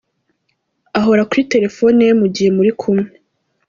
[0.99, 3.07] Ahora kuri telephone ye mu gihe muri kumwe.